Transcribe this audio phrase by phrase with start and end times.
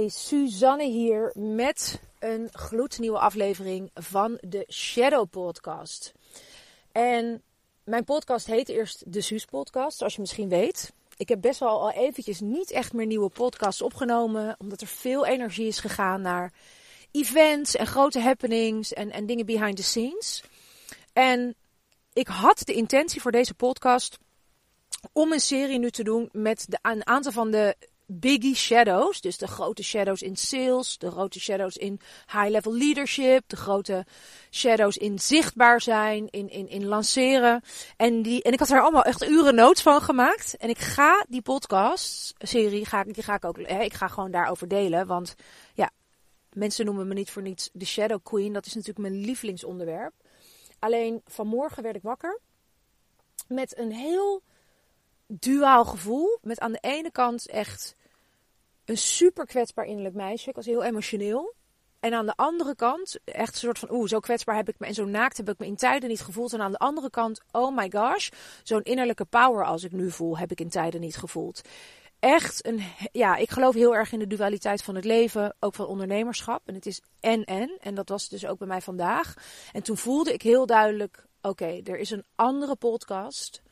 [0.00, 6.12] Hey, Suzanne hier met een gloednieuwe aflevering van de Shadow Podcast.
[6.92, 7.42] En
[7.84, 10.92] mijn podcast heet eerst de Suus Podcast, zoals je misschien weet.
[11.16, 15.26] Ik heb best wel al eventjes niet echt meer nieuwe podcasts opgenomen, omdat er veel
[15.26, 16.52] energie is gegaan naar
[17.10, 20.42] events en grote happenings en, en dingen behind the scenes.
[21.12, 21.54] En
[22.12, 24.18] ik had de intentie voor deze podcast
[25.12, 27.76] om een serie nu te doen met de, een aantal van de
[28.12, 29.20] biggie shadows.
[29.20, 34.06] Dus de grote shadows in sales, de grote shadows in high-level leadership, de grote
[34.50, 37.62] shadows in zichtbaar zijn, in, in, in lanceren.
[37.96, 40.56] En, die, en ik had er allemaal echt uren notes van gemaakt.
[40.56, 44.68] En ik ga die podcast-serie, ga, die ga ik ook, hè, ik ga gewoon daarover
[44.68, 45.06] delen.
[45.06, 45.34] Want
[45.74, 45.90] ja,
[46.52, 48.52] mensen noemen me niet voor niets de Shadow Queen.
[48.52, 50.12] Dat is natuurlijk mijn lievelingsonderwerp.
[50.78, 52.40] Alleen vanmorgen werd ik wakker
[53.48, 54.42] met een heel
[55.26, 56.38] duaal gevoel.
[56.42, 57.94] Met aan de ene kant echt
[58.84, 60.48] een super kwetsbaar innerlijk meisje.
[60.48, 61.54] Ik was heel emotioneel.
[62.00, 64.86] En aan de andere kant, echt een soort van, oeh, zo kwetsbaar heb ik me
[64.86, 66.52] en zo naakt heb ik me in tijden niet gevoeld.
[66.52, 68.28] En aan de andere kant, oh my gosh,
[68.62, 71.62] zo'n innerlijke power als ik nu voel, heb ik in tijden niet gevoeld.
[72.18, 72.82] Echt een,
[73.12, 76.68] ja, ik geloof heel erg in de dualiteit van het leven, ook van ondernemerschap.
[76.68, 79.34] En het is en en, en dat was dus ook bij mij vandaag.
[79.72, 83.62] En toen voelde ik heel duidelijk, oké, er is een andere podcast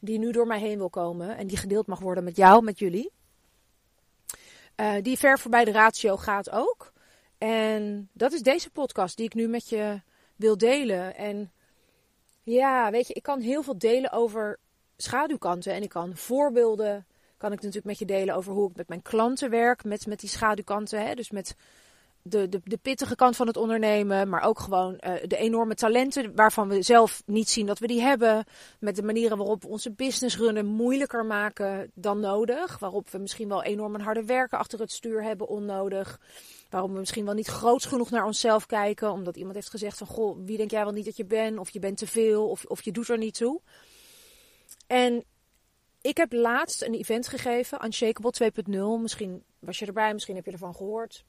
[0.00, 2.78] die nu door mij heen wil komen en die gedeeld mag worden met jou, met
[2.78, 3.10] jullie.
[4.82, 6.92] Uh, die ver voorbij de ratio gaat ook.
[7.38, 10.00] En dat is deze podcast die ik nu met je
[10.36, 11.16] wil delen.
[11.16, 11.52] En
[12.42, 14.58] ja, weet je, ik kan heel veel delen over
[14.96, 15.72] schaduwkanten.
[15.72, 19.02] En ik kan voorbeelden, kan ik natuurlijk met je delen over hoe ik met mijn
[19.02, 19.84] klanten werk.
[19.84, 21.14] Met, met die schaduwkanten, hè?
[21.14, 21.56] dus met
[22.22, 26.34] de, de, de pittige kant van het ondernemen, maar ook gewoon uh, de enorme talenten
[26.34, 28.44] waarvan we zelf niet zien dat we die hebben.
[28.80, 32.78] Met de manieren waarop we onze business runnen moeilijker maken dan nodig.
[32.78, 36.20] Waarop we misschien wel enorm een harde werken achter het stuur hebben onnodig.
[36.70, 39.10] Waarom we misschien wel niet groot genoeg naar onszelf kijken.
[39.10, 41.58] Omdat iemand heeft gezegd van, goh, wie denk jij wel niet dat je bent?
[41.58, 43.60] Of je bent te veel, of, of je doet er niet toe.
[44.86, 45.24] En
[46.00, 48.52] ik heb laatst een event gegeven, Unshakable
[48.98, 49.02] 2.0.
[49.02, 51.24] Misschien was je erbij, misschien heb je ervan gehoord.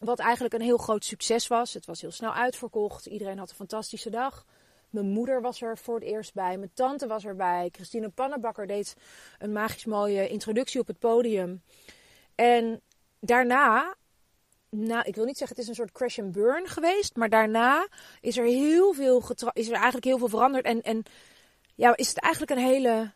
[0.00, 1.74] Wat eigenlijk een heel groot succes was.
[1.74, 3.06] Het was heel snel uitverkocht.
[3.06, 4.46] Iedereen had een fantastische dag.
[4.90, 6.58] Mijn moeder was er voor het eerst bij.
[6.58, 7.68] Mijn tante was erbij.
[7.72, 8.96] Christine Pannenbakker deed
[9.38, 11.62] een magisch mooie introductie op het podium.
[12.34, 12.80] En
[13.18, 13.94] daarna,
[14.68, 17.16] nou, ik wil niet zeggen het is een soort crash and burn geweest.
[17.16, 17.88] Maar daarna
[18.20, 19.22] is er heel veel,
[19.52, 20.64] is er eigenlijk heel veel veranderd.
[20.64, 21.02] En, en
[21.74, 23.12] ja, is het eigenlijk een hele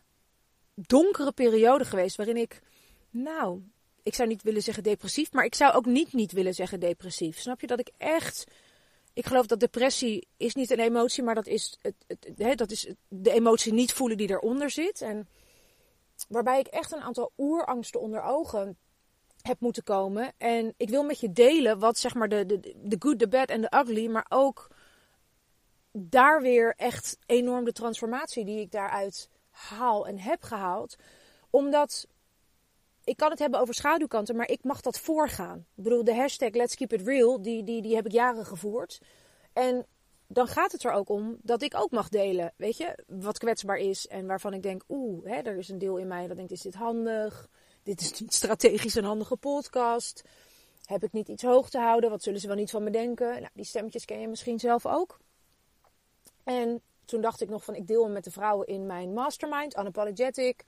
[0.75, 2.15] donkere periode geweest.
[2.15, 2.61] Waarin ik,
[3.09, 3.61] nou,
[4.05, 7.39] ik zou niet willen zeggen depressief, maar ik zou ook niet niet willen zeggen depressief.
[7.39, 8.43] Snap je dat ik echt.
[9.13, 12.87] Ik geloof dat depressie is niet een emotie, maar dat is, het, het, dat is
[13.07, 15.01] de emotie niet voelen die eronder zit.
[15.01, 15.27] En
[16.27, 18.77] waarbij ik echt een aantal oerangsten onder ogen
[19.41, 20.33] heb moeten komen.
[20.37, 23.49] En ik wil met je delen wat zeg maar de, de, de good, the bad
[23.49, 24.67] en de ugly, maar ook
[25.91, 30.95] daar weer echt enorm de transformatie die ik daaruit haal en heb gehaald.
[31.49, 32.07] Omdat
[33.05, 35.65] ik kan het hebben over schaduwkanten, maar ik mag dat voorgaan.
[35.75, 39.01] Ik bedoel, de hashtag Let's Keep It Real, die, die, die heb ik jaren gevoerd.
[39.53, 39.85] En
[40.27, 43.77] dan gaat het er ook om dat ik ook mag delen, weet je, wat kwetsbaar
[43.77, 44.07] is.
[44.07, 46.61] En waarvan ik denk, oeh, hè, er is een deel in mij dat denkt, is
[46.61, 47.49] dit handig?
[47.83, 50.21] Dit is niet strategisch een handige podcast.
[50.85, 52.09] Heb ik niet iets hoog te houden?
[52.09, 53.27] Wat zullen ze wel niet van me denken?
[53.27, 55.19] Nou, die stemmetjes ken je misschien zelf ook.
[56.43, 59.77] En toen dacht ik nog van, ik deel hem met de vrouwen in mijn mastermind,
[59.77, 60.63] Unapologetic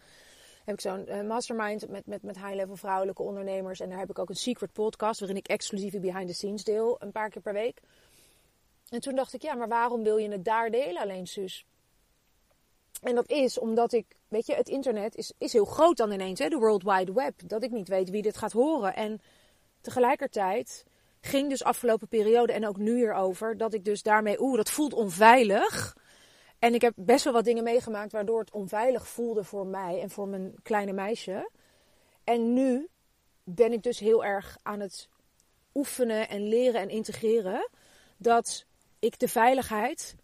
[0.68, 3.80] heb ik zo'n uh, mastermind met, met, met high-level vrouwelijke ondernemers.
[3.80, 6.96] En daar heb ik ook een secret podcast waarin ik exclusieve behind the scenes deel,
[7.00, 7.82] een paar keer per week.
[8.90, 11.66] En toen dacht ik, ja, maar waarom wil je het daar delen alleen, zus?
[13.02, 16.40] En dat is omdat ik, weet je, het internet is, is heel groot dan ineens,
[16.40, 17.34] hè, de World Wide Web.
[17.46, 18.96] Dat ik niet weet wie dit gaat horen.
[18.96, 19.22] En
[19.82, 20.86] tegelijkertijd
[21.22, 24.94] ging dus afgelopen periode en ook nu hierover, dat ik dus daarmee, oeh, dat voelt
[24.94, 25.96] onveilig.
[26.60, 30.10] En ik heb best wel wat dingen meegemaakt waardoor het onveilig voelde voor mij en
[30.10, 31.50] voor mijn kleine meisje.
[32.24, 32.90] En nu
[33.44, 35.10] ben ik dus heel erg aan het
[35.74, 37.70] oefenen en leren en integreren
[38.18, 38.66] dat
[39.00, 40.16] ik de veiligheid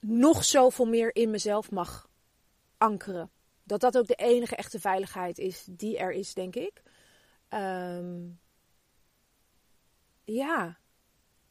[0.00, 2.08] nog zoveel meer in mezelf mag
[2.78, 3.30] ankeren.
[3.62, 6.82] Dat dat ook de enige echte veiligheid is die er is, denk ik.
[7.48, 8.40] Um,
[10.24, 10.78] ja.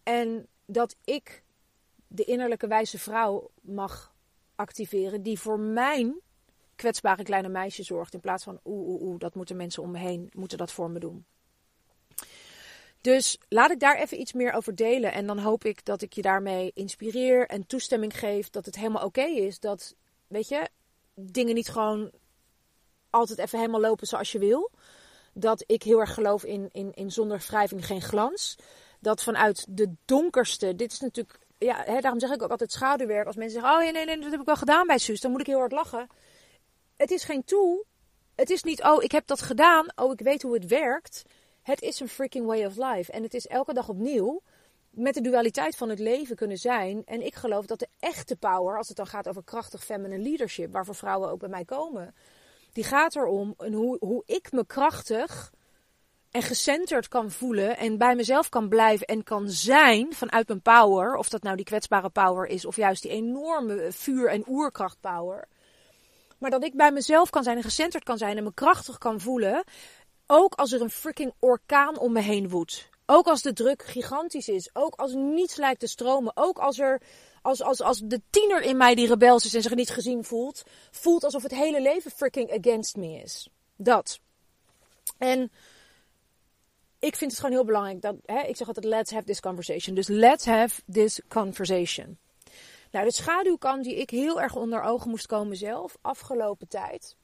[0.03, 1.43] En dat ik
[2.09, 4.13] de innerlijke wijze vrouw mag
[4.55, 5.23] activeren.
[5.23, 6.21] Die voor mijn
[6.75, 8.13] kwetsbare kleine meisje zorgt.
[8.13, 10.89] In plaats van oeh, oeh, oeh, dat moeten mensen om me heen, moeten dat voor
[10.89, 11.25] me doen.
[13.01, 15.13] Dus laat ik daar even iets meer over delen.
[15.13, 19.05] En dan hoop ik dat ik je daarmee inspireer en toestemming geef dat het helemaal
[19.05, 19.59] oké is.
[19.59, 19.95] Dat,
[20.27, 20.69] weet je,
[21.13, 22.11] dingen niet gewoon
[23.09, 24.71] altijd even helemaal lopen zoals je wil.
[25.33, 28.55] dat ik heel erg geloof in, in, in zonder wrijving geen glans.
[28.99, 33.27] Dat vanuit de donkerste, dit is natuurlijk, ja, hè, daarom zeg ik ook altijd schaduwwerk.
[33.27, 35.39] Als mensen zeggen, oh nee, nee, dat heb ik wel gedaan bij Suus, dan moet
[35.39, 36.07] ik heel hard lachen.
[36.97, 37.85] Het is geen tool.
[38.35, 41.23] Het is niet, oh, ik heb dat gedaan, oh, ik weet hoe het werkt.
[41.61, 43.11] Het is een freaking way of life.
[43.11, 44.41] En het is elke dag opnieuw
[44.89, 47.01] met de dualiteit van het leven kunnen zijn.
[47.05, 50.71] En ik geloof dat de echte power, als het dan gaat over krachtig feminine leadership,
[50.71, 52.15] waarvoor vrouwen ook bij mij komen,
[52.73, 55.51] die gaat erom hoe, hoe ik me krachtig
[56.31, 61.15] en gecenterd kan voelen en bij mezelf kan blijven en kan zijn vanuit mijn power.
[61.15, 65.47] Of dat nou die kwetsbare power is of juist die enorme vuur- en oerkracht power.
[66.37, 69.19] Maar dat ik bij mezelf kan zijn en gecenterd kan zijn en me krachtig kan
[69.19, 69.63] voelen.
[70.27, 72.89] Ook als er een freaking orkaan om me heen woedt.
[73.05, 74.69] Ook als de druk gigantisch is.
[74.73, 76.31] Ook als niets lijkt te stromen.
[76.35, 77.01] Ook als er.
[77.41, 80.63] Als, als, als de tiener in mij die rebels is en zich niet gezien voelt.
[80.91, 83.49] Voelt alsof het hele leven freaking against me is.
[83.75, 84.19] Dat.
[85.17, 85.51] En
[86.99, 88.15] ik vind het gewoon heel belangrijk dat.
[88.25, 89.95] Hè, ik zeg altijd: let's have this conversation.
[89.95, 92.17] Dus let's have this conversation.
[92.91, 97.15] Nou, de schaduwkant die ik heel erg onder ogen moest komen zelf afgelopen tijd.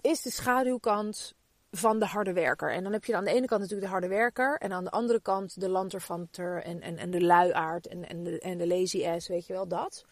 [0.00, 1.34] Is de schaduwkant
[1.70, 2.72] van de harde werker.
[2.72, 4.58] En dan heb je aan de ene kant natuurlijk de harde werker.
[4.58, 8.40] En aan de andere kant de lanterfanter en, en, en de luiaard en, en, de,
[8.40, 10.04] en de lazy ass, weet je wel, dat.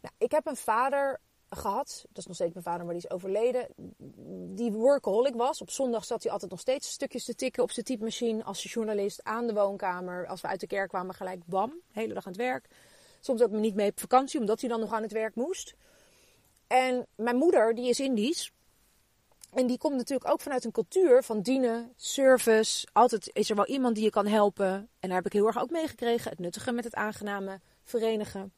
[0.00, 1.20] Nou, ik heb een vader
[1.56, 3.66] gehad, dat is nog steeds mijn vader, maar die is overleden.
[4.56, 5.60] Die workaholic was.
[5.60, 9.24] Op zondag zat hij altijd nog steeds stukjes te tikken op zijn typemachine als journalist
[9.24, 10.26] aan de woonkamer.
[10.26, 12.68] Als we uit de kerk kwamen, gelijk bam, hele dag aan het werk.
[13.20, 15.74] Soms ook niet mee op vakantie, omdat hij dan nog aan het werk moest.
[16.66, 18.52] En mijn moeder, die is Indisch.
[19.52, 22.86] En die komt natuurlijk ook vanuit een cultuur van dienen, service.
[22.92, 24.72] Altijd is er wel iemand die je kan helpen.
[24.72, 26.30] En daar heb ik heel erg ook meegekregen.
[26.30, 28.52] Het nuttige met het aangename verenigen.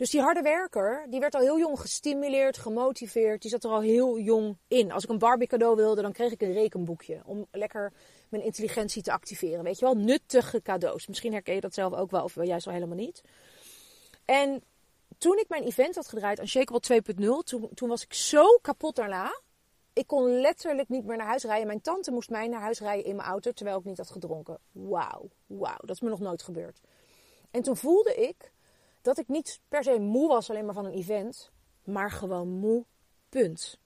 [0.00, 3.42] Dus die harde werker, die werd al heel jong gestimuleerd, gemotiveerd.
[3.42, 4.92] Die zat er al heel jong in.
[4.92, 7.22] Als ik een Barbie cadeau wilde, dan kreeg ik een rekenboekje.
[7.24, 7.92] Om lekker
[8.28, 9.64] mijn intelligentie te activeren.
[9.64, 11.06] Weet je wel, nuttige cadeaus.
[11.06, 13.22] Misschien herken je dat zelf ook wel, of juist wel helemaal niet.
[14.24, 14.62] En
[15.18, 18.96] toen ik mijn event had gedraaid aan Shakeable 2.0, toen, toen was ik zo kapot
[18.96, 19.40] daarna.
[19.92, 21.66] Ik kon letterlijk niet meer naar huis rijden.
[21.66, 24.58] Mijn tante moest mij naar huis rijden in mijn auto terwijl ik niet had gedronken.
[24.72, 26.80] Wauw, wauw, dat is me nog nooit gebeurd.
[27.50, 28.52] En toen voelde ik
[29.02, 31.50] dat ik niet per se moe was alleen maar van een event,
[31.84, 32.84] maar gewoon moe,
[33.28, 33.78] punt.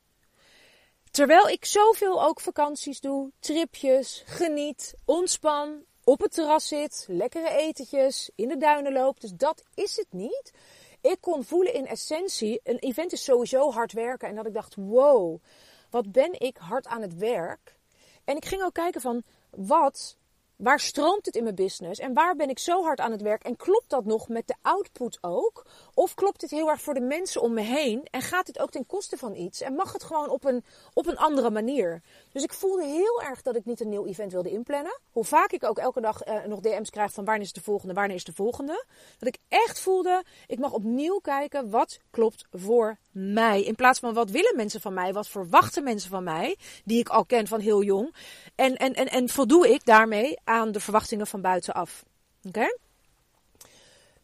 [1.10, 8.30] Terwijl ik zoveel ook vakanties doe, tripjes, geniet, ontspan, op het terras zit, lekkere etentjes,
[8.34, 9.20] in de duinen loop.
[9.20, 10.52] Dus dat is het niet.
[11.00, 14.28] Ik kon voelen in essentie, een event is sowieso hard werken.
[14.28, 15.42] En dat ik dacht, wow,
[15.90, 17.76] wat ben ik hard aan het werk.
[18.24, 20.16] En ik ging ook kijken van, wat
[20.56, 22.00] Waar stroomt het in mijn business?
[22.00, 23.42] En waar ben ik zo hard aan het werk?
[23.44, 25.66] En klopt dat nog met de output ook?
[25.94, 28.06] Of klopt dit heel erg voor de mensen om me heen?
[28.10, 29.60] En gaat dit ook ten koste van iets?
[29.60, 32.02] En mag het gewoon op een, op een andere manier?
[32.32, 34.98] Dus ik voelde heel erg dat ik niet een nieuw event wilde inplannen.
[35.10, 37.94] Hoe vaak ik ook elke dag uh, nog DM's krijg van wanneer is de volgende,
[37.94, 38.84] wanneer is de volgende.
[39.18, 43.62] Dat ik echt voelde, ik mag opnieuw kijken wat klopt voor mij.
[43.62, 45.12] In plaats van wat willen mensen van mij?
[45.12, 46.56] Wat verwachten mensen van mij?
[46.84, 48.14] Die ik al ken van heel jong.
[48.54, 52.04] En, en, en, en voldoe ik daarmee aan de verwachtingen van buitenaf.
[52.42, 52.78] Oké?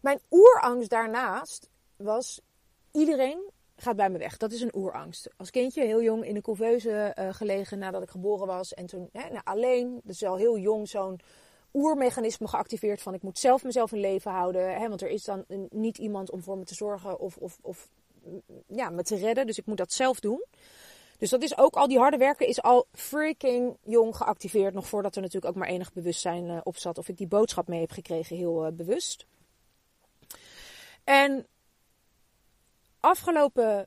[0.01, 2.41] Mijn oerangst daarnaast was:
[2.93, 4.37] iedereen gaat bij me weg.
[4.37, 5.31] Dat is een oerangst.
[5.37, 8.75] Als kindje heel jong in een couveuse uh, gelegen nadat ik geboren was.
[8.75, 11.21] En toen hè, nou, alleen, dus al heel jong, zo'n
[11.73, 14.81] oermechanisme geactiveerd van ik moet zelf mezelf in leven houden.
[14.81, 17.89] Hè, want er is dan niet iemand om voor me te zorgen of, of, of
[18.67, 19.47] ja, me te redden.
[19.47, 20.45] Dus ik moet dat zelf doen.
[21.19, 24.75] Dus dat is ook al die harde werken is al freaking jong geactiveerd.
[24.75, 26.99] Nog voordat er natuurlijk ook maar enig bewustzijn uh, op zat.
[26.99, 29.27] Of ik die boodschap mee heb gekregen, heel uh, bewust.
[31.05, 31.47] En
[33.01, 33.87] afgelopen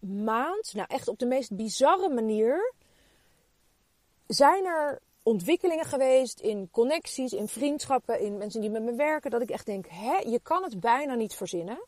[0.00, 2.72] maand, nou echt op de meest bizarre manier,
[4.26, 9.30] zijn er ontwikkelingen geweest in connecties, in vriendschappen, in mensen die met me werken.
[9.30, 11.84] Dat ik echt denk, hè, je kan het bijna niet verzinnen.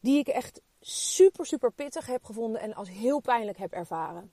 [0.00, 4.32] Die ik echt super, super pittig heb gevonden en als heel pijnlijk heb ervaren.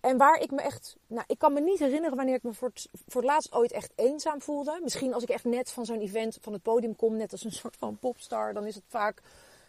[0.00, 2.68] En waar ik me echt, nou, ik kan me niet herinneren wanneer ik me voor
[2.68, 4.80] het, voor het laatst ooit echt eenzaam voelde.
[4.82, 7.52] Misschien als ik echt net van zo'n event van het podium kom, net als een
[7.52, 9.22] soort van popstar, dan is het vaak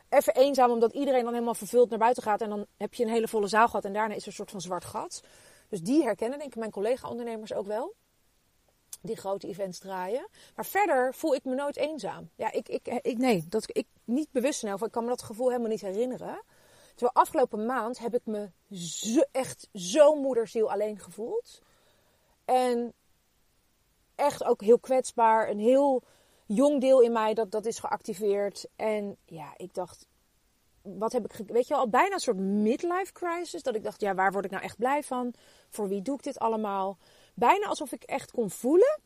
[0.10, 2.42] even eenzaam omdat iedereen dan helemaal vervuld naar buiten gaat.
[2.42, 4.52] En dan heb je een hele volle zaal gehad en daarna is er een soort
[4.52, 5.24] van zwart gat.
[5.70, 7.94] Dus die herkennen denk ik mijn collega-ondernemers ook wel
[9.02, 10.28] die grote events draaien.
[10.56, 12.30] Maar verder voel ik me nooit eenzaam.
[12.36, 15.48] Ja, ik, ik, ik nee, dat ik niet bewust of ik kan me dat gevoel
[15.48, 16.42] helemaal niet herinneren.
[16.90, 18.50] Terwijl afgelopen maand heb ik me
[19.32, 21.62] echt zo moederziel alleen gevoeld.
[22.46, 22.94] En
[24.16, 25.50] echt ook heel kwetsbaar.
[25.50, 26.04] Een heel
[26.46, 28.66] jong deel in mij dat, dat is geactiveerd.
[28.76, 30.06] En ja, ik dacht,
[30.82, 33.64] wat heb ik, weet je al, bijna een soort midlife crisis.
[33.64, 35.34] Dat ik dacht, ja, waar word ik nou echt blij van?
[35.70, 36.98] Voor wie doe ik dit allemaal?
[37.34, 39.00] Bijna alsof ik echt kon voelen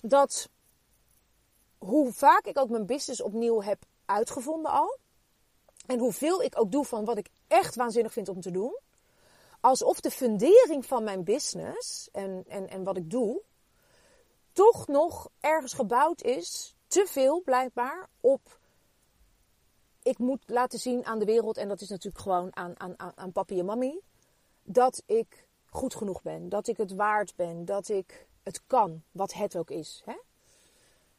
[0.00, 0.48] dat
[1.78, 4.98] hoe vaak ik ook mijn business opnieuw heb uitgevonden al.
[5.86, 8.78] En hoeveel ik ook doe van wat ik echt waanzinnig vind om te doen.
[9.60, 13.42] Alsof de fundering van mijn business en, en, en wat ik doe,
[14.52, 18.58] toch nog ergens gebouwd is, te veel blijkbaar, op
[20.02, 23.32] ik moet laten zien aan de wereld, en dat is natuurlijk gewoon aan, aan, aan
[23.32, 24.00] papi en mami,
[24.62, 29.32] dat ik goed genoeg ben, dat ik het waard ben, dat ik het kan, wat
[29.32, 30.02] het ook is.
[30.04, 30.16] Hè?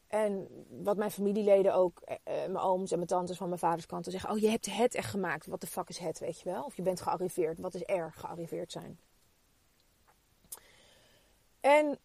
[0.07, 3.85] En wat mijn familieleden ook, eh, eh, mijn ooms en mijn tantes van mijn vaders
[3.85, 5.45] kant, zeggen: Oh, je hebt het echt gemaakt.
[5.45, 6.63] Wat de fuck is het, weet je wel?
[6.63, 7.59] Of je bent gearriveerd.
[7.59, 8.99] Wat is er gearriveerd zijn?
[11.59, 11.99] En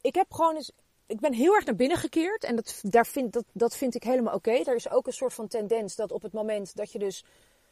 [0.00, 0.72] ik heb gewoon eens.
[1.06, 2.44] Ik ben heel erg naar binnen gekeerd.
[2.44, 4.50] En dat, daar vind, dat, dat vind ik helemaal oké.
[4.50, 7.24] Er is ook een soort van tendens dat op het moment dat je dus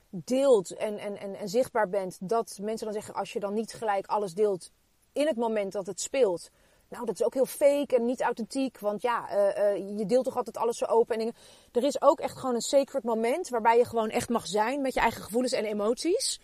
[0.09, 3.73] deelt en, en, en, en zichtbaar bent, dat mensen dan zeggen: Als je dan niet
[3.73, 4.71] gelijk alles deelt
[5.13, 6.51] in het moment dat het speelt
[6.93, 8.79] nou, dat is ook heel fake en niet authentiek.
[8.79, 11.15] Want ja, uh, uh, je deelt toch altijd alles zo open.
[11.15, 11.35] En dingen.
[11.73, 14.95] Er is ook echt gewoon een sacred moment waarbij je gewoon echt mag zijn met
[14.95, 16.41] je eigen gevoelens en emoties.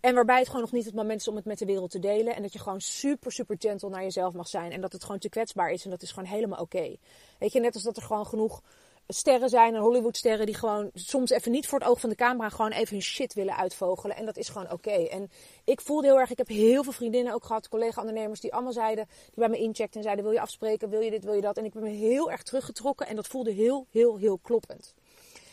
[0.00, 1.98] En waarbij het gewoon nog niet het moment is om het met de wereld te
[1.98, 2.34] delen.
[2.34, 4.72] En dat je gewoon super, super gentle naar jezelf mag zijn.
[4.72, 5.84] En dat het gewoon te kwetsbaar is.
[5.84, 6.96] En dat is gewoon helemaal oké.
[7.38, 8.62] Weet je, net als dat er gewoon genoeg
[9.06, 12.48] sterren zijn en Hollywoodsterren die gewoon soms even niet voor het oog van de camera
[12.48, 14.16] gewoon even hun shit willen uitvogelen.
[14.16, 14.90] En dat is gewoon oké.
[14.90, 15.30] En
[15.64, 19.06] ik voelde heel erg, ik heb heel veel vriendinnen ook gehad, collega-ondernemers die allemaal zeiden,
[19.24, 21.56] die bij me incheckten en zeiden: wil je afspreken, wil je dit, wil je dat?
[21.56, 24.94] En ik ben me heel erg teruggetrokken en dat voelde heel, heel, heel kloppend.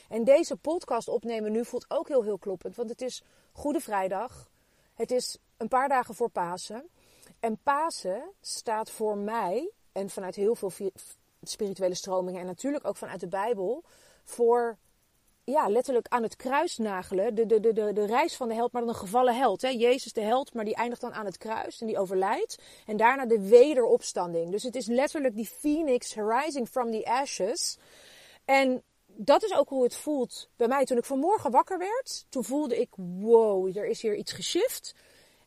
[0.09, 4.49] En deze podcast opnemen nu voelt ook heel, heel kloppend, want het is Goede Vrijdag.
[4.93, 6.89] Het is een paar dagen voor Pasen.
[7.39, 10.71] En Pasen staat voor mij en vanuit heel veel
[11.41, 13.83] spirituele stromingen en natuurlijk ook vanuit de Bijbel
[14.23, 14.77] voor
[15.43, 17.35] ja, letterlijk aan het kruis nagelen.
[17.35, 19.61] De, de, de, de, de reis van de held, maar dan een gevallen held.
[19.61, 19.69] Hè?
[19.69, 22.57] Jezus de held, maar die eindigt dan aan het kruis en die overlijdt.
[22.85, 24.51] En daarna de wederopstanding.
[24.51, 27.77] Dus het is letterlijk die phoenix rising from the ashes.
[28.45, 30.85] En dat is ook hoe het voelt bij mij.
[30.85, 34.95] Toen ik vanmorgen wakker werd, toen voelde ik, wow, er is hier iets geshift.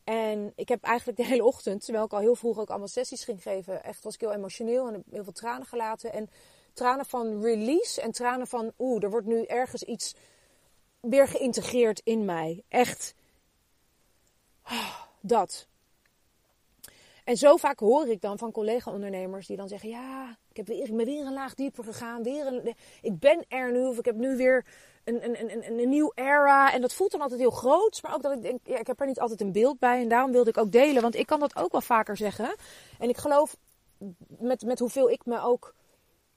[0.04, 3.24] En ik heb eigenlijk de hele ochtend, terwijl ik al heel vroeg ook allemaal sessies
[3.24, 6.12] ging geven, echt was ik heel emotioneel en heb heel veel tranen gelaten.
[6.12, 6.30] En
[6.72, 10.14] tranen van release en tranen van, oeh, er wordt nu ergens iets
[11.00, 12.62] weer geïntegreerd in mij.
[12.68, 13.14] Echt.
[15.20, 15.66] Dat.
[17.24, 20.84] En zo vaak hoor ik dan van collega-ondernemers die dan zeggen: Ja, ik, heb weer,
[20.84, 22.22] ik ben weer een laag dieper gegaan.
[22.22, 24.64] Weer ik ben er nu, of ik heb nu weer
[25.04, 26.72] een, een, een, een, nieuw era.
[26.72, 28.02] En dat voelt dan altijd heel groot.
[28.02, 30.00] Maar ook dat ik denk, ja, ik heb er niet altijd een beeld bij.
[30.00, 31.02] En daarom wilde ik ook delen.
[31.02, 32.56] Want ik kan dat ook wel vaker zeggen.
[32.98, 33.56] En ik geloof
[34.38, 35.74] met, met hoeveel ik me ook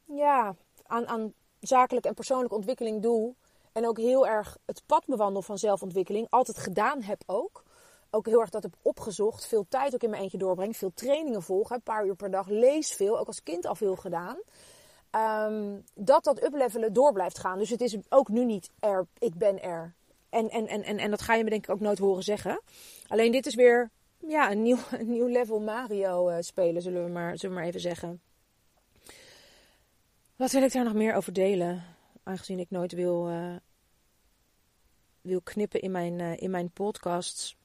[0.06, 0.56] ja,
[0.86, 3.34] aan, aan zakelijke en persoonlijke ontwikkeling doe.
[3.72, 6.28] En ook heel erg het pad bewandel van zelfontwikkeling.
[6.30, 7.64] Altijd gedaan heb ook.
[8.10, 9.48] Ook heel erg dat heb opgezocht.
[9.48, 10.78] Veel tijd ook in mijn eentje doorbreng.
[10.78, 11.76] Veel trainingen volgen.
[11.76, 12.48] Een paar uur per dag.
[12.48, 13.20] Lees veel.
[13.20, 14.38] Ook als kind al veel gedaan.
[15.16, 17.60] Um, dat dat uplevelen door blijft gaan.
[17.60, 19.94] Dus het is ook nu niet er, ik ben er.
[20.30, 22.62] En, en, en, en, en dat ga je me denk ik ook nooit horen zeggen.
[23.08, 23.92] Alleen dit is weer
[24.28, 27.70] ja, een, nieuw, een nieuw level Mario uh, spelen, zullen we, maar, zullen we maar
[27.70, 28.22] even zeggen.
[30.36, 31.84] Wat wil ik daar nog meer over delen?
[32.24, 33.56] Aangezien ik nooit wil, uh,
[35.22, 37.58] wil knippen in mijn, uh, in mijn podcasts.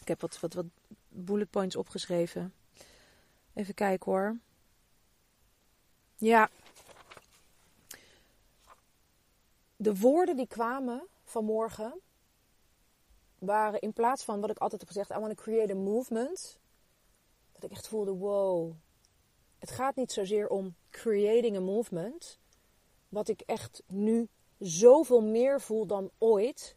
[0.00, 0.66] Ik heb wat, wat, wat
[1.08, 2.54] bullet points opgeschreven.
[3.54, 4.36] Even kijken hoor.
[6.16, 6.50] Ja.
[9.76, 12.00] De woorden die kwamen vanmorgen
[13.38, 16.58] waren in plaats van wat ik altijd heb gezegd, I want to create a movement.
[17.52, 18.72] Dat ik echt voelde, wow.
[19.58, 22.38] Het gaat niet zozeer om creating a movement.
[23.08, 26.76] Wat ik echt nu zoveel meer voel dan ooit,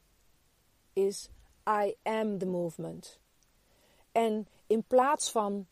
[0.94, 1.30] is
[1.68, 3.20] I am the movement.
[4.12, 5.68] En in plaats van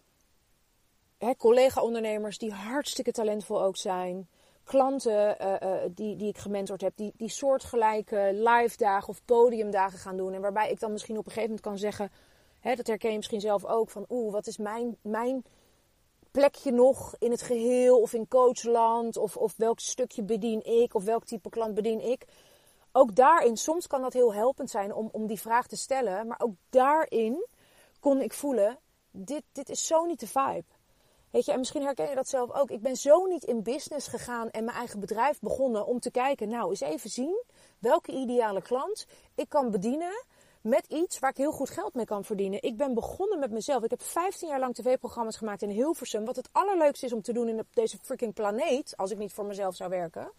[1.37, 4.29] collega-ondernemers die hartstikke talentvol ook zijn.
[4.63, 9.99] Klanten uh, uh, die, die ik gementord heb, die, die soortgelijke live dagen of podiumdagen
[9.99, 10.33] gaan doen.
[10.33, 12.11] En waarbij ik dan misschien op een gegeven moment kan zeggen,
[12.75, 15.45] dat herken je misschien zelf ook, van oeh, wat is mijn, mijn
[16.31, 19.17] plekje nog in het geheel of in coachland?
[19.17, 20.95] Of, of welk stukje bedien ik?
[20.95, 22.25] Of welk type klant bedien ik?
[22.91, 26.27] Ook daarin, soms kan dat heel helpend zijn om, om die vraag te stellen.
[26.27, 27.47] Maar ook daarin
[27.99, 28.79] kon ik voelen,
[29.11, 30.65] dit, dit is zo niet de vibe.
[31.31, 32.71] Weet je, en misschien herken je dat zelf ook.
[32.71, 36.49] Ik ben zo niet in business gegaan en mijn eigen bedrijf begonnen om te kijken,
[36.49, 37.43] nou, eens even zien
[37.79, 40.25] welke ideale klant ik kan bedienen
[40.61, 42.63] met iets waar ik heel goed geld mee kan verdienen.
[42.63, 43.83] Ik ben begonnen met mezelf.
[43.83, 46.25] Ik heb 15 jaar lang tv-programma's gemaakt in Hilversum.
[46.25, 49.45] Wat het allerleukste is om te doen in deze freaking planeet, als ik niet voor
[49.45, 50.31] mezelf zou werken.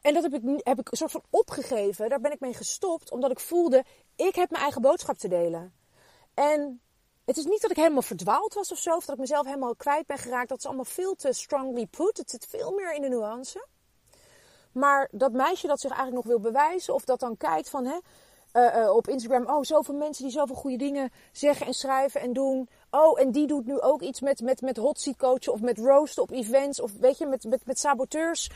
[0.00, 2.08] En dat heb ik, heb ik een soort van opgegeven.
[2.08, 3.10] Daar ben ik mee gestopt.
[3.10, 3.84] Omdat ik voelde,
[4.16, 5.74] ik heb mijn eigen boodschap te delen.
[6.34, 6.80] En
[7.30, 8.96] het is niet dat ik helemaal verdwaald was of zo.
[8.96, 10.48] Of dat ik mezelf helemaal kwijt ben geraakt.
[10.48, 12.16] Dat is allemaal veel te strongly put.
[12.16, 13.66] Het zit veel meer in de nuance.
[14.72, 16.94] Maar dat meisje dat zich eigenlijk nog wil bewijzen.
[16.94, 17.84] Of dat dan kijkt van...
[17.84, 17.98] Hè,
[18.52, 19.46] uh, uh, op Instagram.
[19.46, 22.68] Oh, zoveel mensen die zoveel goede dingen zeggen en schrijven en doen.
[22.90, 25.78] Oh, en die doet nu ook iets met, met, met hot seat coachen of met
[25.78, 26.80] roosten op events.
[26.80, 28.50] Of weet je, met, met, met saboteurs.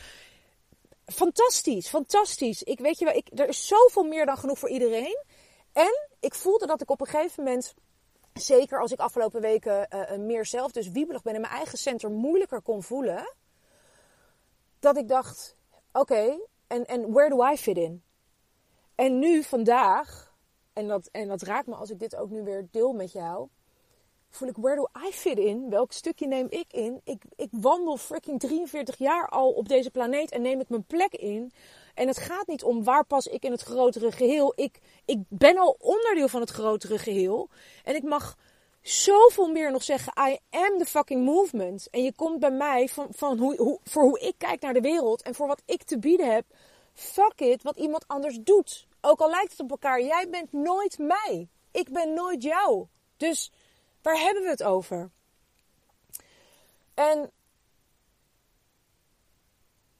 [1.05, 2.63] Fantastisch, fantastisch.
[2.63, 5.23] Ik weet je wel, ik, er is zoveel meer dan genoeg voor iedereen.
[5.73, 7.73] En ik voelde dat ik op een gegeven moment,
[8.39, 12.11] zeker als ik afgelopen weken uh, meer zelf dus wiebelig ben en mijn eigen center
[12.11, 13.35] moeilijker kon voelen.
[14.79, 15.55] Dat ik dacht,
[15.91, 18.03] oké, en en where do I fit in?
[18.95, 20.33] En nu, vandaag,
[20.73, 23.47] en dat, en dat raakt me als ik dit ook nu weer deel met jou,
[24.35, 25.69] voel ik, where do I fit in?
[25.69, 27.01] Welk stukje neem ik in?
[27.03, 31.13] Ik, ik wandel freaking 43 jaar al op deze planeet en neem ik mijn plek
[31.13, 31.51] in.
[31.93, 34.53] En het gaat niet om waar pas ik in het grotere geheel.
[34.55, 37.49] Ik, ik ben al onderdeel van het grotere geheel.
[37.83, 38.37] En ik mag
[38.81, 40.13] zoveel meer nog zeggen.
[40.29, 41.87] I am the fucking movement.
[41.89, 44.81] En je komt bij mij van, van hoe, hoe, voor hoe ik kijk naar de
[44.81, 46.45] wereld en voor wat ik te bieden heb.
[46.93, 48.87] Fuck it, wat iemand anders doet.
[49.01, 51.47] Ook al lijkt het op elkaar, jij bent nooit mij.
[51.71, 52.85] Ik ben nooit jou.
[53.17, 53.51] Dus
[54.05, 55.09] waar hebben we het over?
[56.93, 57.31] En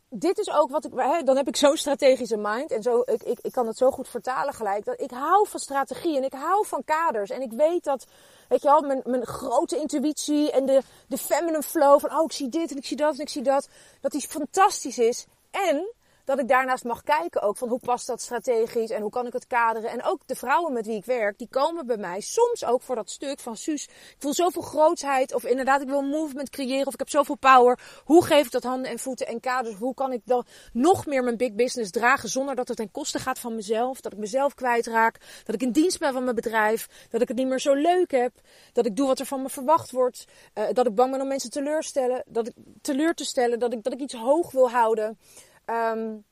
[0.10, 0.92] dit is ook wat ik.
[0.96, 2.72] Hè, dan heb ik zo'n strategische mind.
[2.72, 4.86] En zo, ik, ik, ik kan het zo goed vertalen gelijk.
[4.86, 7.30] Dat ik hou van strategie en ik hou van kaders.
[7.30, 8.06] En ik weet dat.
[8.50, 12.18] Weet je wel, mijn, mijn grote intuïtie en de, de feminine flow van.
[12.18, 13.70] Oh, ik zie dit en ik zie dat en ik zie dat.
[14.02, 15.26] Dat die fantastisch is.
[15.52, 15.94] En
[16.26, 19.34] dat ik daarnaast mag kijken ook van hoe past dat strategisch en hoe kan ik
[19.34, 19.90] het kaderen.
[19.90, 22.96] En ook de vrouwen met wie ik werk, die komen bij mij soms ook voor
[22.96, 26.94] dat stuk van Suus, ik voel zoveel grootsheid of inderdaad ik wil movement creëren of
[26.94, 27.80] ik heb zoveel power.
[28.04, 29.76] Hoe geef ik dat handen en voeten en kaders?
[29.76, 33.20] Hoe kan ik dan nog meer mijn big business dragen zonder dat het ten koste
[33.20, 34.02] gaat van mezelf?
[34.02, 37.38] Dat ik mezelf kwijtraak, dat ik in dienst ben van mijn bedrijf, dat ik het
[37.38, 38.34] niet meer zo leuk heb,
[38.74, 41.28] dat ik doe wat er van me verwacht wordt, uh, dat ik bang ben om
[41.28, 45.18] mensen teleurstellen, dat ik teleur te stellen, dat ik, dat ik iets hoog wil houden.
[45.66, 46.26] Um,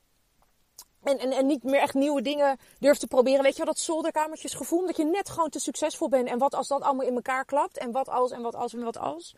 [1.02, 3.42] en, en, en niet meer echt nieuwe dingen durft te proberen.
[3.42, 4.86] Weet je wel, dat zolderkamertjesgevoel.
[4.86, 6.28] Dat je net gewoon te succesvol bent.
[6.28, 7.78] En wat als dat allemaal in elkaar klapt.
[7.78, 9.34] En wat als, en wat als, en wat als.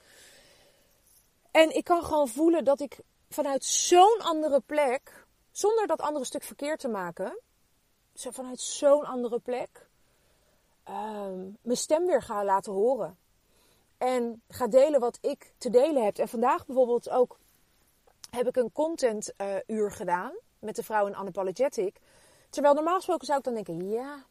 [1.50, 5.26] En ik kan gewoon voelen dat ik vanuit zo'n andere plek.
[5.50, 7.38] Zonder dat andere stuk verkeerd te maken.
[8.14, 9.88] Vanuit zo'n andere plek.
[10.88, 13.18] Um, mijn stem weer ga laten horen.
[13.98, 16.18] En ga delen wat ik te delen heb.
[16.18, 17.38] En vandaag bijvoorbeeld ook
[18.36, 21.96] heb ik een content uh, uur gedaan met de vrouw in Unapologetic.
[22.50, 24.24] Terwijl normaal gesproken zou ik dan denken, ja,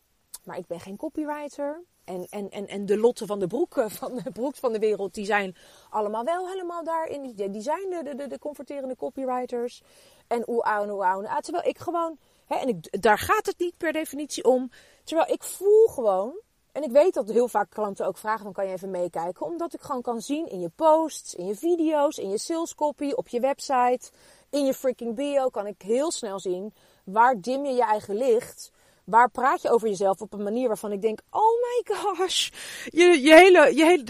[0.43, 1.83] maar ik ben geen copywriter.
[2.03, 5.13] En, en, en, en de lotten van de broeken van de broeks van de wereld,
[5.13, 5.55] die zijn
[5.89, 7.51] allemaal wel helemaal daarin.
[7.51, 9.81] Die, zijn de, de, de converterende copywriters.
[10.27, 13.77] En hoe en hoe en Terwijl ik gewoon, hè, en ik, daar gaat het niet
[13.77, 14.71] per definitie om.
[15.03, 16.39] Terwijl ik voel gewoon,
[16.75, 19.45] en ik weet dat heel vaak klanten ook vragen, dan kan je even meekijken.
[19.45, 23.11] Omdat ik gewoon kan zien in je posts, in je video's, in je sales copy,
[23.11, 24.11] op je website,
[24.49, 26.73] in je freaking bio kan ik heel snel zien
[27.05, 28.71] waar dim je je eigen licht.
[29.03, 32.49] Waar praat je over jezelf op een manier waarvan ik denk: oh my gosh,
[32.85, 34.03] je, je hele, je hele,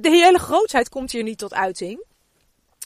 [0.00, 2.04] de, hele grootheid komt hier niet tot uiting.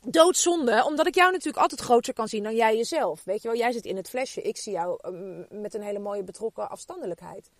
[0.05, 3.25] Doodzonde, omdat ik jou natuurlijk altijd groter kan zien dan jij jezelf.
[3.25, 5.99] Weet je wel, jij zit in het flesje, ik zie jou um, met een hele
[5.99, 7.51] mooie betrokken afstandelijkheid.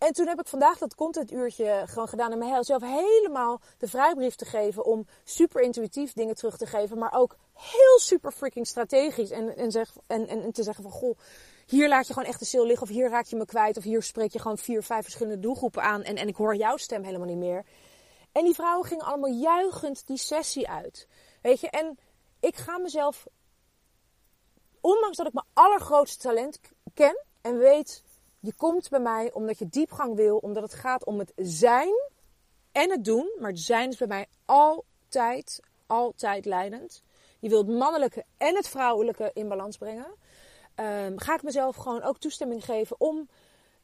[0.00, 4.44] En toen heb ik vandaag dat contentuurtje gewoon gedaan en mezelf helemaal de vrijbrief te
[4.44, 9.30] geven om super intuïtief dingen terug te geven, maar ook heel super freaking strategisch.
[9.30, 11.18] En, en, zeg, en, en, te zeggen van goh,
[11.66, 13.82] hier laat je gewoon echt de ziel liggen of hier raak je me kwijt of
[13.82, 17.02] hier spreek je gewoon vier, vijf verschillende doelgroepen aan en, en ik hoor jouw stem
[17.02, 17.64] helemaal niet meer.
[18.32, 21.08] En die vrouwen gingen allemaal juichend die sessie uit.
[21.42, 21.98] Weet je, en
[22.40, 23.26] ik ga mezelf,
[24.80, 26.60] ondanks dat ik mijn allergrootste talent
[26.94, 28.02] ken en weet
[28.40, 32.10] je komt bij mij omdat je diepgang wil, omdat het gaat om het zijn
[32.72, 33.36] en het doen.
[33.38, 37.02] Maar het zijn is bij mij altijd, altijd leidend.
[37.38, 40.06] Je wilt het mannelijke en het vrouwelijke in balans brengen.
[40.76, 43.28] Um, ga ik mezelf gewoon ook toestemming geven om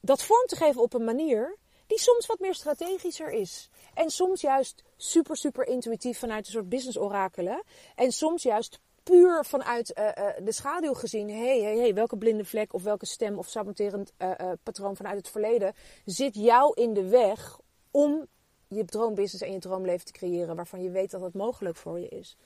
[0.01, 3.69] dat vorm te geven op een manier die soms wat meer strategischer is.
[3.95, 7.63] En soms juist super, super intuïtief vanuit een soort business orakelen.
[7.95, 12.45] En soms juist puur vanuit uh, uh, de schaduw gezien, hey, hey, hey, welke blinde
[12.45, 17.09] vlek of welke stem of saboterend uh, patroon vanuit het verleden zit jou in de
[17.09, 18.27] weg om
[18.69, 22.09] je droombusiness en je droomleven te creëren waarvan je weet dat het mogelijk voor je
[22.09, 22.37] is.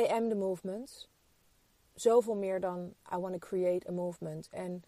[0.00, 1.08] I am the movement.
[1.94, 4.48] Zoveel meer dan I want to create a movement.
[4.50, 4.82] En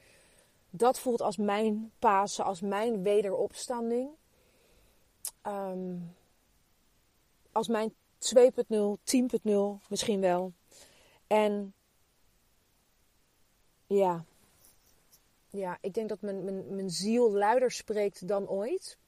[0.70, 4.10] dat voelt als mijn Pasen, als mijn wederopstanding.
[5.46, 6.14] Um,
[7.52, 8.98] als mijn 2.0,
[9.42, 10.52] 10.0 misschien wel.
[11.26, 11.74] En
[13.86, 14.24] ja,
[15.50, 18.98] ja ik denk dat mijn, mijn, mijn ziel luider spreekt dan ooit.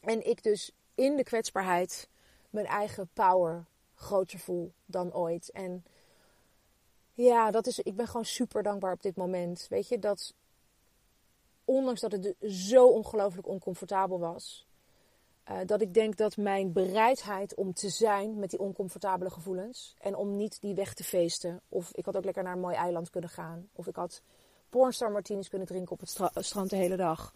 [0.00, 2.08] En ik dus in de kwetsbaarheid
[2.50, 5.50] mijn eigen power groter voel dan ooit.
[5.50, 5.84] En
[7.14, 9.66] ja, dat is, ik ben gewoon super dankbaar op dit moment.
[9.68, 10.34] Weet je, dat
[11.64, 14.66] ondanks dat het zo ongelooflijk oncomfortabel was,
[15.50, 20.16] uh, dat ik denk dat mijn bereidheid om te zijn met die oncomfortabele gevoelens en
[20.16, 23.10] om niet die weg te feesten, of ik had ook lekker naar een mooi eiland
[23.10, 24.22] kunnen gaan, of ik had
[24.68, 27.34] pornstar martinis kunnen drinken op het strand de hele dag,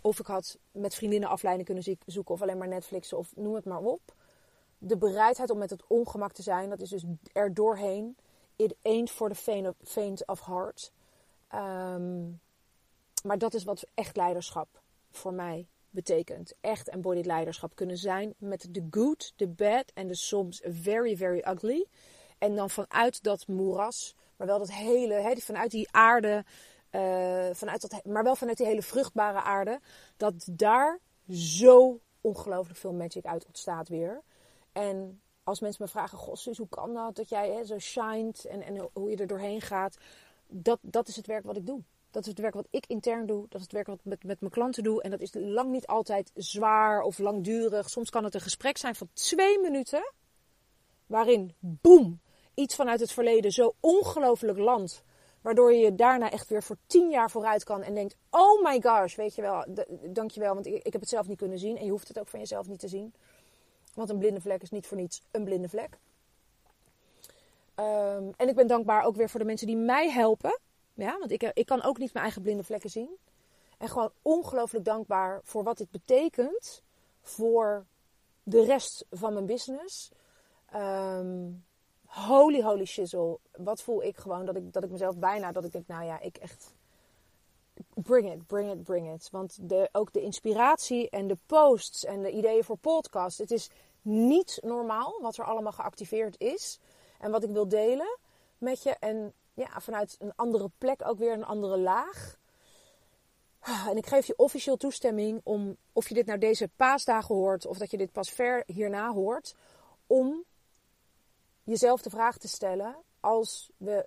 [0.00, 3.64] of ik had met vriendinnen afleiding kunnen zoeken, of alleen maar Netflixen, of noem het
[3.64, 4.14] maar op.
[4.78, 8.16] De bereidheid om met het ongemak te zijn, dat is dus er doorheen.
[8.56, 10.92] It ain't for the faint of heart.
[11.54, 12.40] Um,
[13.22, 16.54] maar dat is wat echt leiderschap voor mij betekent.
[16.60, 21.44] Echt embodied leiderschap kunnen zijn met de good, de bad en de soms very, very
[21.48, 21.86] ugly.
[22.38, 26.44] En dan vanuit dat moeras, maar wel dat hele, vanuit die aarde,
[26.90, 29.80] uh, vanuit dat, maar wel vanuit die hele vruchtbare aarde,
[30.16, 34.22] dat daar zo ongelooflijk veel magic uit ontstaat weer.
[34.72, 38.90] En als mensen me vragen, goh hoe kan dat, dat jij zo shined en, en
[38.92, 39.96] hoe je er doorheen gaat.
[40.48, 41.82] Dat, dat is het werk wat ik doe.
[42.14, 43.46] Dat is het werk wat ik intern doe.
[43.48, 45.02] Dat is het werk wat ik met, met mijn klanten doe.
[45.02, 47.90] En dat is lang niet altijd zwaar of langdurig.
[47.90, 50.12] Soms kan het een gesprek zijn van twee minuten.
[51.06, 52.20] Waarin, boem,
[52.54, 55.02] iets vanuit het verleden zo ongelooflijk landt.
[55.40, 57.82] Waardoor je daarna echt weer voor tien jaar vooruit kan.
[57.82, 59.64] En denkt, oh my gosh, weet je wel,
[60.02, 60.54] dankjewel.
[60.54, 61.76] Want ik, ik heb het zelf niet kunnen zien.
[61.76, 63.14] En je hoeft het ook van jezelf niet te zien.
[63.94, 65.98] Want een blinde vlek is niet voor niets een blinde vlek.
[67.76, 70.58] Um, en ik ben dankbaar ook weer voor de mensen die mij helpen.
[70.94, 73.16] Ja, want ik, ik kan ook niet mijn eigen blinde vlekken zien.
[73.78, 76.82] En gewoon ongelooflijk dankbaar voor wat dit betekent
[77.20, 77.86] voor
[78.42, 80.10] de rest van mijn business.
[80.74, 81.64] Um,
[82.04, 83.38] holy, holy shizzle.
[83.52, 86.20] Wat voel ik gewoon dat ik, dat ik mezelf bijna, dat ik denk, nou ja,
[86.20, 86.74] ik echt.
[87.94, 89.28] Bring it, bring it, bring it.
[89.30, 93.38] Want de, ook de inspiratie en de posts en de ideeën voor podcast.
[93.38, 93.70] Het is
[94.02, 96.78] niet normaal wat er allemaal geactiveerd is.
[97.18, 98.18] En wat ik wil delen
[98.58, 98.90] met je.
[98.90, 102.36] En ja, vanuit een andere plek ook weer een andere laag.
[103.88, 107.78] En ik geef je officieel toestemming om, of je dit naar deze paasdagen hoort, of
[107.78, 109.54] dat je dit pas ver hierna hoort,
[110.06, 110.44] om
[111.62, 114.06] jezelf de vraag te stellen als we,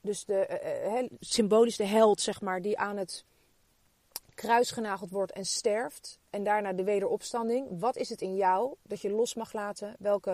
[0.00, 3.24] dus de, uh, symbolisch de held, zeg maar, die aan het
[4.34, 7.80] kruis genageld wordt en sterft, en daarna de wederopstanding.
[7.80, 9.96] Wat is het in jou dat je los mag laten?
[9.98, 10.30] Welke,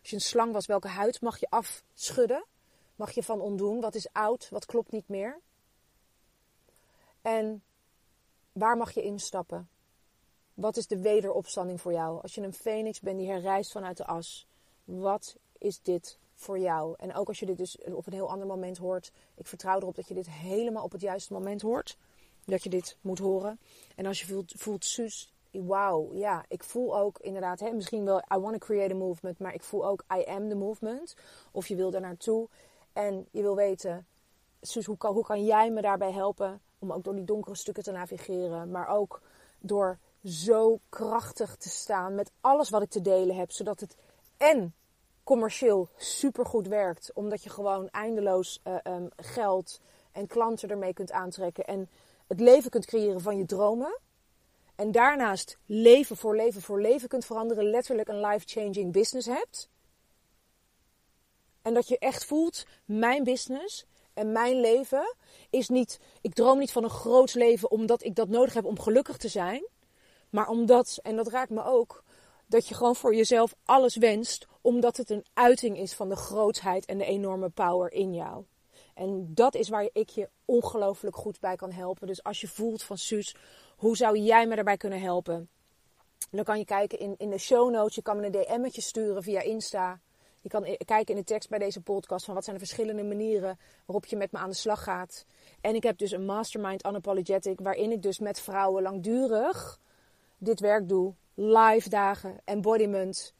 [0.00, 2.44] als je een slang was, welke huid mag je afschudden?
[3.00, 3.80] Mag je van ontdoen?
[3.80, 4.48] Wat is oud?
[4.50, 5.40] Wat klopt niet meer?
[7.22, 7.62] En
[8.52, 9.68] waar mag je instappen?
[10.54, 12.22] Wat is de wederopstanding voor jou?
[12.22, 14.46] Als je een phoenix bent die herrijst vanuit de as,
[14.84, 16.94] wat is dit voor jou?
[16.96, 19.94] En ook als je dit dus op een heel ander moment hoort, ik vertrouw erop
[19.94, 21.96] dat je dit helemaal op het juiste moment hoort.
[22.44, 23.58] Dat je dit moet horen.
[23.96, 28.18] En als je voelt, voelt Suus, wauw, ja, ik voel ook inderdaad, hè, misschien wel,
[28.18, 31.14] I want to create a movement, maar ik voel ook, I am the movement.
[31.52, 32.48] Of je wil daar naartoe.
[32.92, 34.06] En je wil weten,
[34.84, 37.92] hoe kan, hoe kan jij me daarbij helpen om ook door die donkere stukken te
[37.92, 39.20] navigeren, maar ook
[39.58, 43.96] door zo krachtig te staan met alles wat ik te delen heb, zodat het
[44.36, 44.74] en
[45.24, 49.80] commercieel supergoed werkt, omdat je gewoon eindeloos uh, um, geld
[50.12, 51.88] en klanten ermee kunt aantrekken en
[52.26, 53.98] het leven kunt creëren van je dromen.
[54.74, 59.68] En daarnaast leven voor leven voor leven kunt veranderen, letterlijk een life-changing business hebt.
[61.62, 65.14] En dat je echt voelt, mijn business en mijn leven
[65.50, 68.80] is niet, ik droom niet van een groot leven omdat ik dat nodig heb om
[68.80, 69.66] gelukkig te zijn.
[70.30, 72.04] Maar omdat, en dat raakt me ook,
[72.46, 76.84] dat je gewoon voor jezelf alles wenst, omdat het een uiting is van de grootheid
[76.84, 78.44] en de enorme power in jou.
[78.94, 82.06] En dat is waar ik je ongelooflijk goed bij kan helpen.
[82.06, 83.34] Dus als je voelt van Suus,
[83.76, 85.48] hoe zou jij me daarbij kunnen helpen?
[86.30, 87.94] Dan kan je kijken in, in de show notes.
[87.94, 90.00] Je kan me een DM'tje sturen via Insta.
[90.40, 93.58] Je kan kijken in de tekst bij deze podcast van wat zijn de verschillende manieren
[93.86, 95.24] waarop je met me aan de slag gaat.
[95.60, 99.80] En ik heb dus een mastermind unapologetic waarin ik dus met vrouwen langdurig
[100.38, 101.14] dit werk doe.
[101.34, 103.34] Live dagen, embodiment.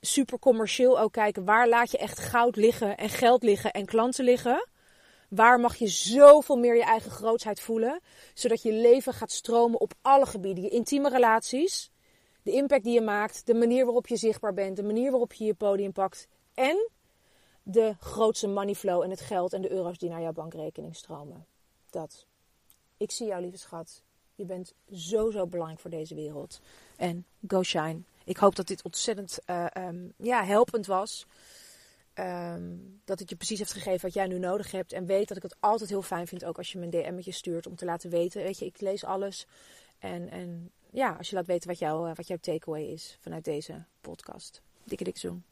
[0.00, 1.44] Super commercieel ook kijken.
[1.44, 4.68] Waar laat je echt goud liggen en geld liggen en klanten liggen?
[5.28, 8.00] Waar mag je zoveel meer je eigen grootheid voelen?
[8.34, 10.64] Zodat je leven gaat stromen op alle gebieden.
[10.64, 11.90] Je intieme relaties,
[12.42, 15.44] de impact die je maakt, de manier waarop je zichtbaar bent, de manier waarop je
[15.44, 16.88] je podium pakt en
[17.62, 21.46] de grootste money flow en het geld en de euro's die naar jouw bankrekening stromen.
[21.90, 22.26] Dat.
[22.96, 24.02] Ik zie jou, lieve schat.
[24.34, 26.60] Je bent zo, zo belangrijk voor deze wereld.
[26.96, 28.00] En go shine.
[28.24, 31.26] Ik hoop dat dit ontzettend eh, ehm, ja, helpend was.
[32.14, 32.62] Ehm,
[33.04, 34.92] dat het je precies heeft gegeven wat jij nu nodig hebt.
[34.92, 37.32] En weet dat ik het altijd heel fijn vind ook als je me een DM'tje
[37.32, 38.42] stuurt om te laten weten.
[38.42, 39.46] Weet je, ik lees alles.
[39.98, 43.44] En, en ja, als je laat weten wat, jouw eh, wat jouw takeaway is vanuit
[43.44, 44.62] deze podcast.
[44.84, 45.44] Dikke dik zoen.